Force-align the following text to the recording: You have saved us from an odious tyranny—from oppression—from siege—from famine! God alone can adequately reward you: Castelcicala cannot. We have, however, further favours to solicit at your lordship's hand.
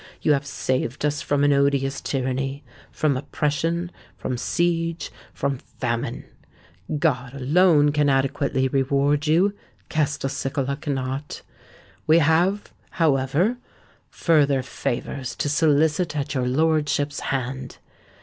You 0.23 0.33
have 0.33 0.47
saved 0.47 1.05
us 1.05 1.21
from 1.21 1.43
an 1.43 1.53
odious 1.53 2.01
tyranny—from 2.01 3.15
oppression—from 3.15 4.35
siege—from 4.35 5.59
famine! 5.59 6.25
God 6.97 7.35
alone 7.35 7.91
can 7.91 8.09
adequately 8.09 8.67
reward 8.67 9.27
you: 9.27 9.53
Castelcicala 9.91 10.77
cannot. 10.81 11.43
We 12.07 12.17
have, 12.17 12.73
however, 12.93 13.57
further 14.09 14.63
favours 14.63 15.35
to 15.35 15.47
solicit 15.47 16.17
at 16.17 16.33
your 16.33 16.47
lordship's 16.47 17.19
hand. 17.19 17.77